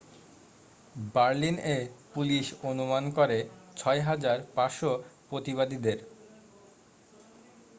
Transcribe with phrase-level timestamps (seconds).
[1.13, 1.77] বার্লিন-এ
[2.13, 3.37] পুলিশ অনুমান করে
[3.77, 4.91] 6,500
[5.29, 5.97] প্রতিবাদীদের